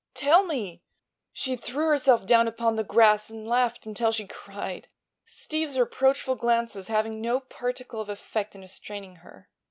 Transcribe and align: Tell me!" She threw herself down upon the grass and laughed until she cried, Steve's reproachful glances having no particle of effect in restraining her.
Tell 0.15 0.41
me!" 0.43 0.81
She 1.31 1.55
threw 1.55 1.85
herself 1.89 2.25
down 2.25 2.47
upon 2.47 2.75
the 2.75 2.83
grass 2.83 3.29
and 3.29 3.47
laughed 3.47 3.85
until 3.85 4.11
she 4.11 4.25
cried, 4.25 4.87
Steve's 5.25 5.77
reproachful 5.77 6.37
glances 6.37 6.87
having 6.87 7.21
no 7.21 7.39
particle 7.39 8.01
of 8.01 8.09
effect 8.09 8.55
in 8.55 8.61
restraining 8.61 9.17
her. 9.17 9.47